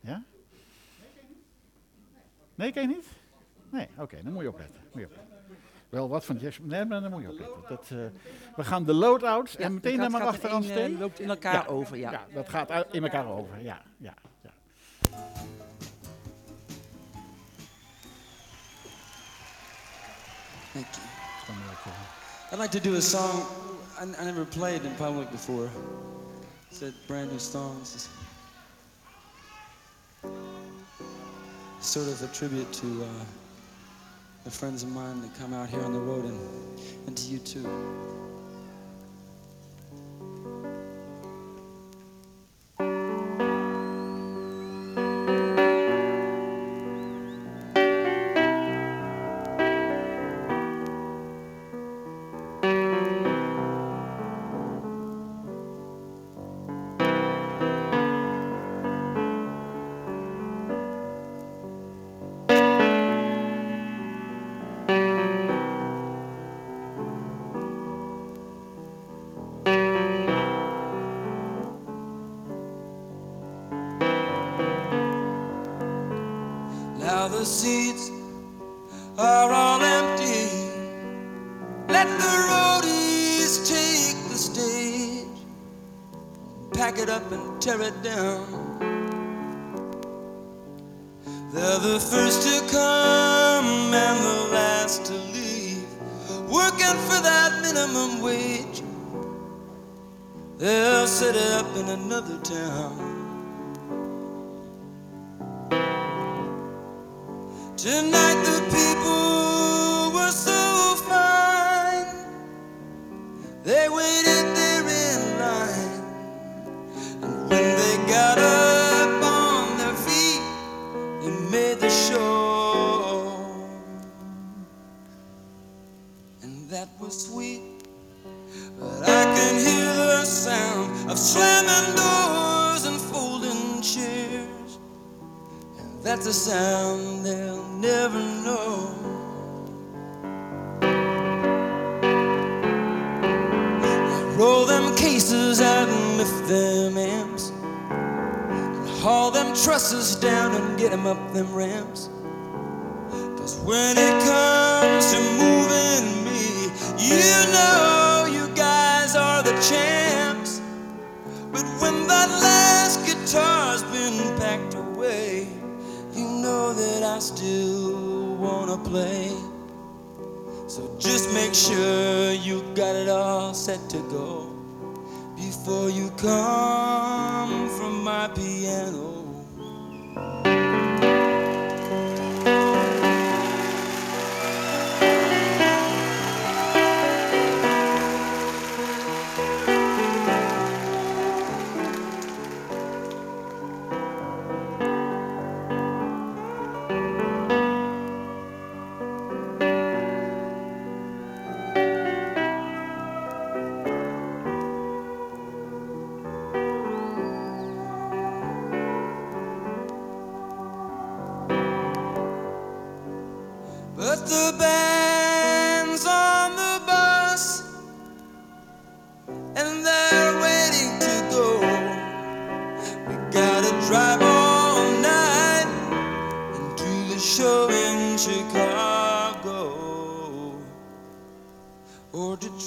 [0.00, 0.22] Ja?
[2.54, 3.06] Nee, ken je niet?
[3.70, 4.80] Nee, oké, dan moet je opletten.
[4.92, 5.36] Moet je opletten.
[5.88, 7.62] Wel wat van Jackson, nee, maar dan moet je opletten.
[7.68, 7.98] Dat, eh,
[8.56, 11.28] we gaan de loadouts Ja, en meteen naar maar gaat achteraan in, eh, loopt in
[11.28, 12.10] elkaar over, ja.
[12.10, 13.62] Ja, dat gaat in elkaar over.
[13.62, 14.14] Ja, ja,
[22.58, 23.46] I'd like to do a song
[24.00, 25.70] I, I never played in public before.
[26.68, 27.78] It's a brand new song.
[27.82, 28.08] It's
[31.80, 33.24] sort of a tribute to uh,
[34.42, 37.38] the friends of mine that come out here on the road and, and to you
[37.38, 38.17] too.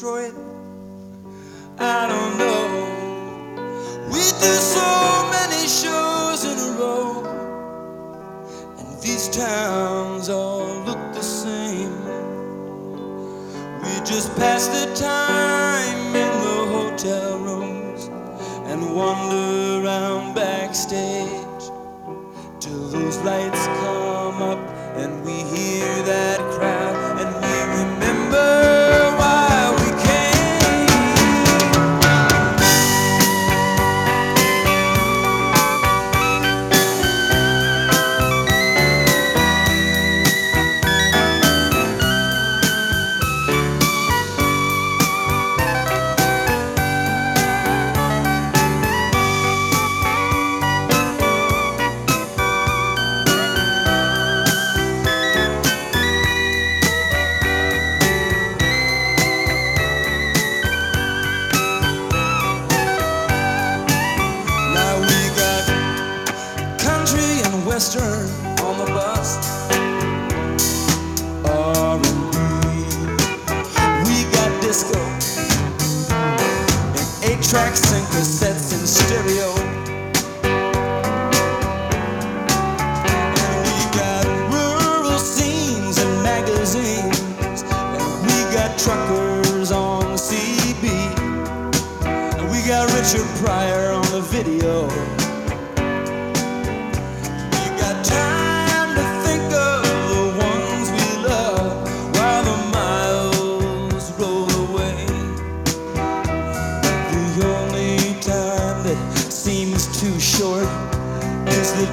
[0.02, 0.36] destroy it?
[1.78, 2.66] I don't know.
[4.08, 7.24] We do so many shows in a row,
[8.80, 11.94] and these towns all look the same.
[13.84, 18.06] We just pass the time in the hotel rooms
[18.72, 21.64] and wander around backstage
[22.60, 24.01] till those lights come.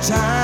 [0.09, 0.38] time.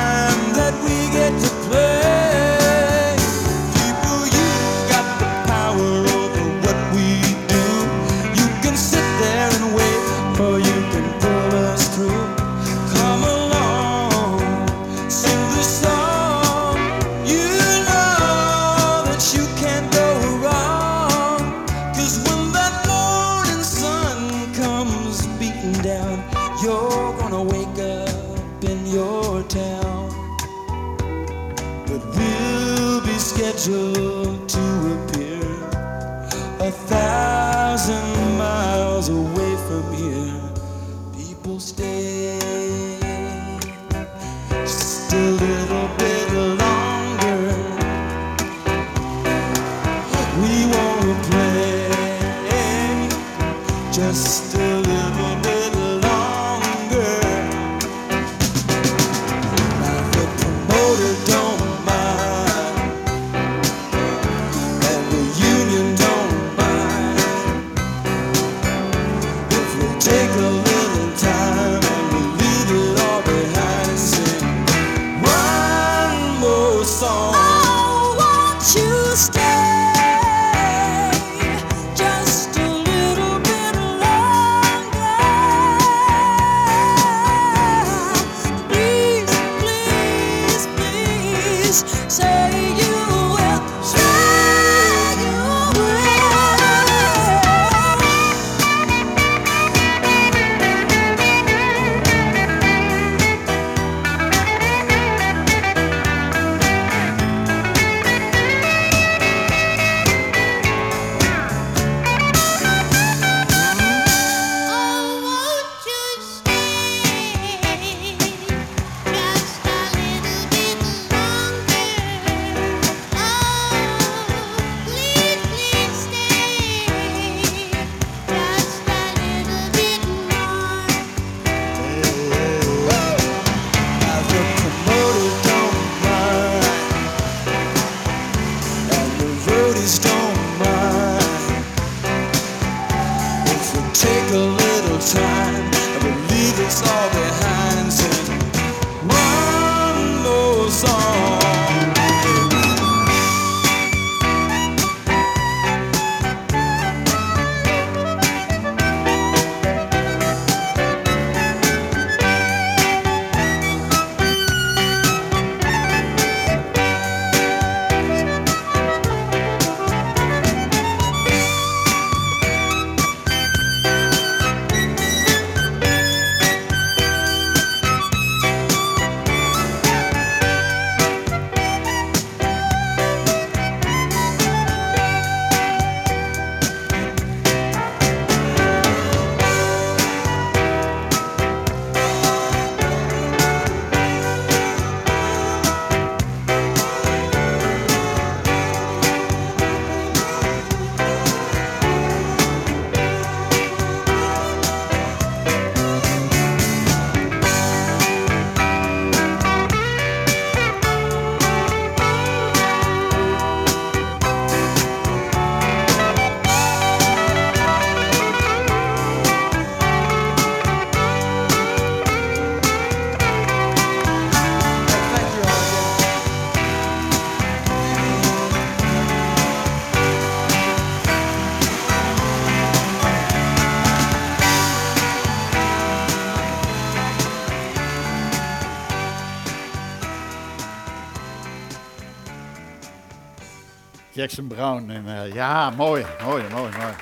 [244.65, 246.95] Eh, ja, mooi, mooi, mooi, mooi.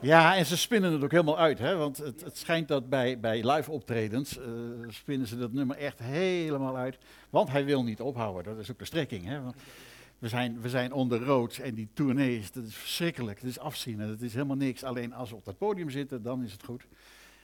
[0.00, 1.58] Ja, en ze spinnen het ook helemaal uit.
[1.58, 1.76] Hè?
[1.76, 4.44] Want het, het schijnt dat bij, bij live optredens eh,
[4.88, 6.98] spinnen ze dat nummer echt helemaal uit.
[7.30, 8.44] Want hij wil niet ophouden.
[8.44, 9.24] Dat is ook de strekking.
[9.24, 9.40] Hè?
[10.18, 13.40] We, zijn, we zijn on the road en die tournees, dat is verschrikkelijk.
[13.40, 14.84] Het is afzien en het is helemaal niks.
[14.84, 16.86] Alleen als we op dat podium zitten, dan is het goed.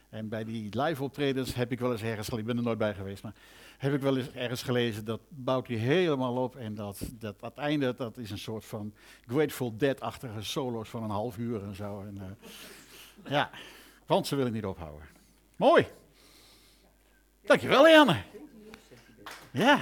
[0.08, 2.94] En bij die live optredens heb ik wel eens ergens, ik ben er nooit bij
[2.94, 3.34] geweest, maar
[3.78, 6.56] heb ik wel eens ergens gelezen, dat bouwt hij helemaal op.
[6.56, 8.94] En dat, dat het einde, dat is een soort van
[9.26, 12.00] Grateful Dead-achtige solo's van een half uur en zo.
[12.00, 13.50] En, eh, ja,
[14.06, 15.08] want ze willen niet ophouden.
[15.56, 15.86] Mooi.
[17.42, 18.22] Dankjewel, Janne.
[19.50, 19.80] Ja.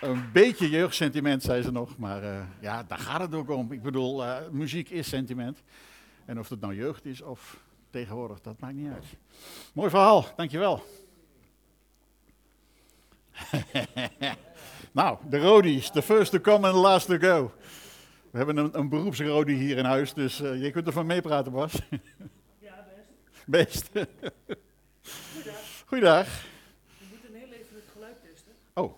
[0.00, 1.96] Een beetje jeugdsentiment, zei ze nog.
[1.96, 3.72] Maar eh, ja, daar gaat het ook om.
[3.72, 5.62] Ik bedoel, eh, muziek is sentiment.
[6.24, 7.56] En of het nou jeugd is of
[7.92, 9.04] tegenwoordig, dat maakt niet uit.
[9.72, 10.82] Mooi verhaal, dankjewel.
[14.92, 15.90] nou, de Rodies.
[15.90, 17.52] The first to come and the last to go.
[18.30, 21.72] We hebben een, een beroepsrodie hier in huis, dus eh, je kunt ervan meepraten, Bas.
[22.58, 22.86] Ja,
[23.46, 23.92] best.
[23.92, 24.06] Best.
[25.86, 26.26] Goeiedag.
[26.98, 28.52] We moeten heel even het geluid testen.
[28.74, 28.94] Oh,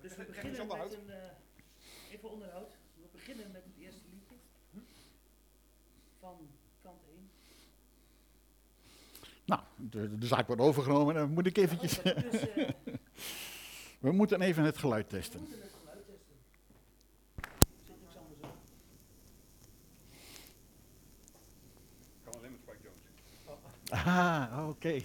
[0.00, 2.70] Dus we beginnen met een, eh, even onderhoud.
[2.94, 4.36] We beginnen met het eerste liedje.
[6.20, 6.36] Van
[6.82, 7.28] kant 1.
[9.54, 11.14] Nou, de, de zaak wordt overgenomen.
[11.14, 12.02] Dan moet ik eventjes...
[12.02, 12.68] Dus eh,
[14.00, 15.40] We moeten even het geluid we testen.
[15.40, 16.32] moeten het geluid testen.
[17.86, 18.36] Zet ik zo maar
[24.04, 24.10] zo.
[24.10, 25.00] Ah, oké.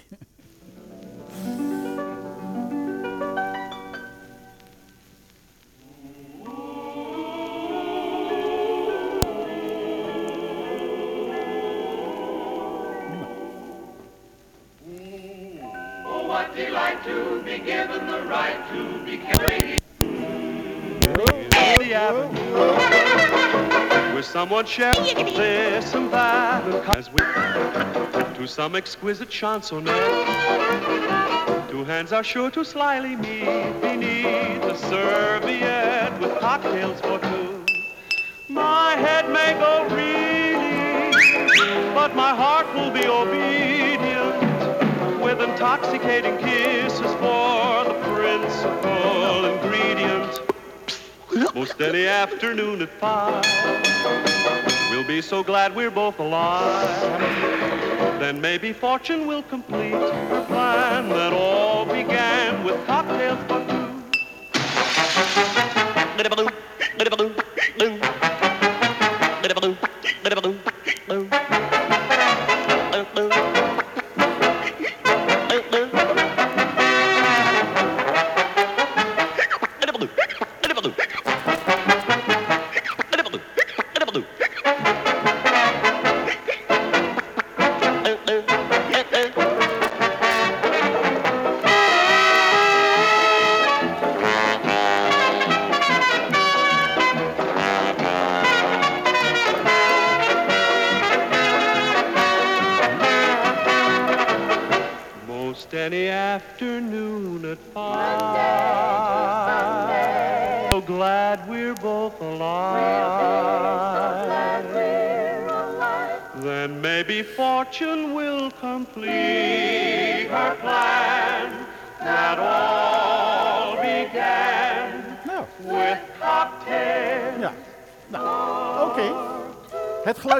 [16.66, 19.82] Delight to be given the right to be carried.
[21.78, 22.66] The avenue
[24.14, 26.66] with someone sharing this and that
[26.97, 27.22] as we
[28.38, 29.89] to some exquisite chansonette
[31.72, 37.66] two hands are sure to slyly meet beneath a serviette with cocktails for two.
[38.49, 41.14] My head may go reeling
[41.93, 43.80] but my heart will be obedient.
[43.80, 43.89] with
[45.70, 50.42] intoxicating kisses for the principal ingredient
[51.54, 53.46] most any afternoon at five.
[54.90, 57.00] We'll be so glad we're both alive.
[58.20, 63.80] Then maybe fortune will complete her plan that all began with cocktails for two.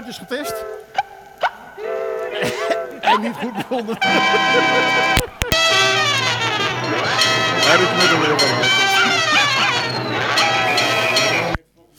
[0.10, 0.54] Is getest.
[3.02, 3.96] en niet goed bevonden.
[4.00, 4.08] Ja,
[7.78, 8.72] moet er weer wel uit.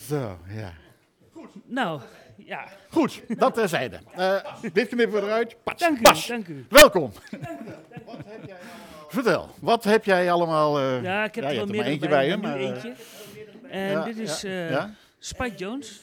[0.07, 0.71] Zo, ja.
[1.65, 2.01] Nou,
[2.45, 2.67] ja.
[2.89, 3.99] Goed, dat terzijde.
[4.15, 4.35] Eh
[4.73, 5.55] dit knippen we eruit.
[5.63, 6.27] Pats, Dank u, pas.
[6.27, 6.65] dank u.
[6.69, 7.11] Welkom.
[9.07, 10.79] Vertel, wat heb jij allemaal...
[10.79, 12.59] eh, Ja, ik heb je er wel meer maar eentje bij, bij je, maar maar...
[12.59, 12.93] eh, eentje.
[13.69, 14.93] En ja, dit is ja, eh, ja.
[15.19, 16.01] Spike Jones.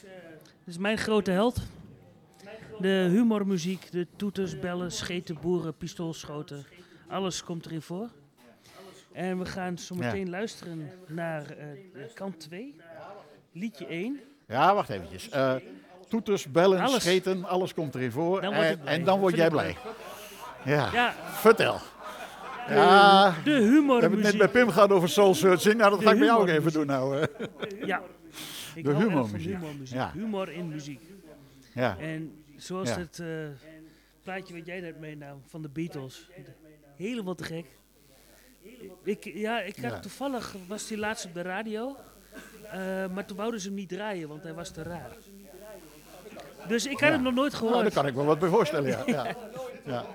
[0.65, 1.57] Dit is mijn grote held.
[2.79, 6.65] De humormuziek, de toeters, bellen, scheten, boeren, pistoolschoten.
[7.07, 8.09] Alles komt erin voor.
[9.11, 10.05] En we gaan zo Ja.
[10.05, 11.65] meteen luisteren naar eh,
[12.13, 12.75] kant 2.
[13.51, 14.19] Liedje 1.
[14.47, 15.29] Ja, wacht eventjes.
[15.29, 15.55] Eh,
[16.07, 17.01] toeters, bellen, Alles.
[17.01, 18.41] scheten, alles komt erin voor.
[18.41, 19.67] Dan en, dan word jij Vind ik
[20.63, 20.75] blij.
[20.75, 21.79] Ja, Ja, vertel.
[22.69, 25.75] Ja, de we hebben het net bij Pim gehad over soul searching.
[25.77, 27.19] Nou, dat De ga ik bij jou ook even doen nou.
[27.19, 27.27] eh.
[27.85, 28.01] Ja.
[28.75, 29.53] Ik De humormuziek.
[29.55, 29.95] humormuziek.
[29.97, 30.11] Ja.
[30.13, 31.01] Humor in muziek.
[31.73, 33.27] Ja, En zoals het eh,
[34.23, 36.29] plaatje wat jij net meenam van de Beatles.
[36.95, 37.65] Helemaal te gek.
[39.03, 41.95] Ik, ja, ik had toevallig was die laatst op de radio.
[42.71, 45.11] eh, maar toen wouden ze hem niet draaien, want hij was te raar.
[46.67, 47.83] Dus ik had hem nog nooit Nou, gehoord.
[47.83, 49.03] daar kan ik me wat bij voorstellen, ja.
[49.05, 49.35] ja.
[49.85, 50.05] ja.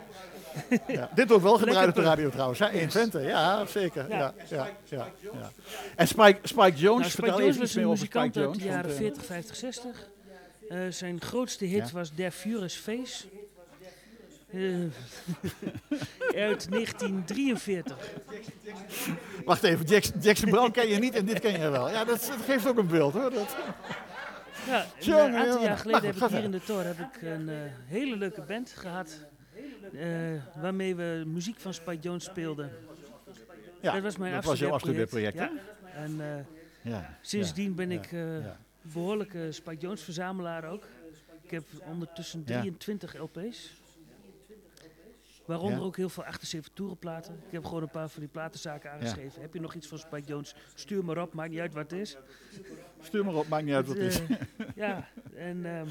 [1.14, 2.70] Dit wordt wel gebruikt op de radio trouwens, hè?
[2.70, 3.20] in Twente.
[3.20, 4.08] Ja, zeker.
[4.08, 4.34] Ja.
[4.48, 4.68] Ja.
[4.88, 5.08] Ja,
[5.96, 8.92] En Spike, Spike Jones, Nou, Spike vertel Jones was een muzikant uit de jaren want,
[8.94, 10.08] eh, 40, 50, 60.
[10.68, 11.92] Eh, zijn grootste hit Ja.
[11.92, 13.24] was Der Führer's Face.
[14.50, 14.60] Eh,
[16.48, 17.96] uit 1943.
[19.44, 21.90] Wacht even, Jackson, Jackson Brown ken je niet en dit ken je wel.
[21.90, 23.30] Ja, dat, dat geeft ook een beeld hoor.
[23.30, 23.56] Dat,
[24.66, 25.60] Ja, een aantal jongen.
[25.60, 27.56] jaar Maar geleden heb ik hier in de Tor heb ik een eh,
[27.86, 29.18] hele leuke band gehad.
[29.92, 30.08] eh,
[30.62, 32.70] waarmee we muziek van Spike Jones speelden.
[33.80, 35.34] ja, dat was mijn dat was jouw afstudeerproject.
[35.34, 35.50] Ja.
[35.94, 38.20] En eh, Ja, sindsdien ben ik eh.
[38.92, 40.84] Behoorlijke Spike Jones verzamelaar ook.
[41.42, 42.60] Ik heb ondertussen Ja.
[42.60, 43.70] 23 LP's.
[45.44, 45.84] Waaronder Ja.
[45.84, 47.34] ook heel veel 78 toerenplaten.
[47.46, 49.40] Ik heb gewoon een paar van die platenzaken aangeschreven.
[49.40, 50.54] Heb je nog iets van Spike Jones?
[50.74, 52.16] Stuur maar op, maakt niet uit wat het is.
[53.00, 54.20] Stuur maar op, maakt niet uit wat het is.
[54.20, 55.88] Eh, ja, en ehm,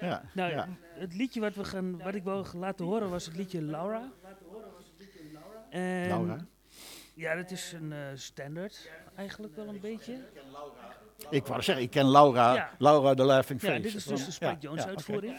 [0.00, 0.68] Ja, nou, ja.
[0.80, 4.12] het liedje wat, we gaan, wat ik wou laten horen was het liedje Laura.
[5.70, 6.46] En Laura?
[7.14, 10.18] Ja, dat is een eh, standaard eigenlijk wel een beetje.
[11.30, 12.74] Ik wou zeggen, ik ken Laura, Ja.
[12.78, 13.72] Laura de Laughing Face.
[13.72, 15.36] Ja, dit is dus de Spike Jones uitvoering.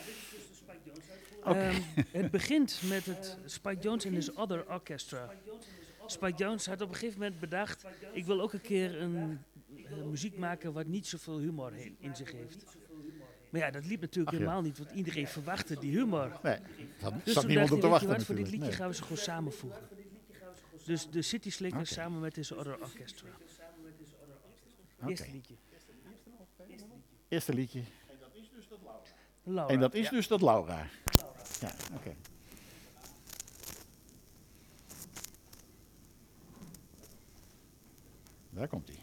[1.44, 5.30] Ehm, het begint met het Spike Jones in his Other Orchestra.
[6.06, 9.40] Spike Jones had op een gegeven moment bedacht, ik wil ook een keer een,
[9.76, 12.66] eh, muziek maken wat niet zoveel humor in zich heeft.
[13.50, 14.40] Maar ja, dat liep natuurlijk Ach ja.
[14.40, 16.40] helemaal niet, want iedereen verwachtte die humor.
[16.44, 16.58] Nee,
[17.00, 18.76] daar dus zat niemand op te wachten wat, voor dit liedje nee.
[18.76, 19.82] gaan we ze gewoon samenvoegen.
[20.86, 22.02] Dus de City Slickers Oké.
[22.02, 23.28] samen met his Other Orchestra.
[25.08, 25.34] Eerste Oké.
[25.34, 25.56] liedje.
[27.32, 27.84] Eerste liedje.
[29.44, 29.74] Laura.
[29.74, 30.10] En dat is ja.
[30.10, 30.88] dus dat Laura.
[31.60, 32.16] Ja, oké.
[38.50, 39.01] Daar komt hij.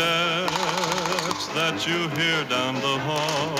[1.53, 3.55] that you hear down the hall.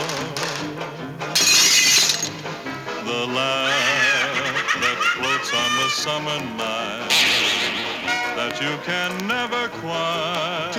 [3.05, 7.13] The laugh that floats on the summer night.
[8.35, 10.73] That you can never quite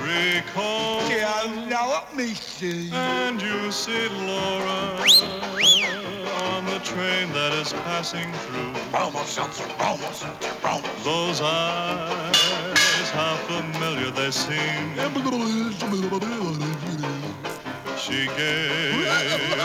[0.00, 1.02] recall.
[1.10, 2.90] Yeah, now let me see.
[2.92, 5.04] And you see Laura
[6.58, 8.72] on the train that is passing through.
[11.08, 14.94] Those eyes, how familiar they seem.
[17.98, 18.94] She gave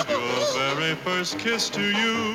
[0.08, 2.34] your very first kiss to you.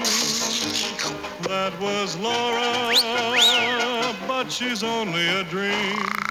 [1.48, 6.27] That was Laura, but she's only a dream.